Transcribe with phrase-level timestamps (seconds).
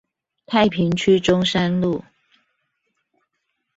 [0.47, 2.03] 太平區中山路